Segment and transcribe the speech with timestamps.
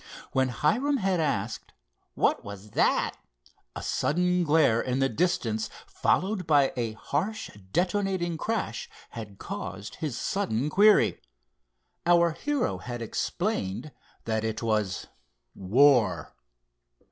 [0.31, 1.73] When Hiram had asked:
[2.15, 3.17] "What was that?"
[3.75, 10.17] a sudden glare in the distance followed by a harsh, detonating crash had caused his
[10.17, 11.21] sudden query.
[12.07, 13.91] Our hero had explained
[14.25, 15.05] that it was
[15.53, 16.33] "War."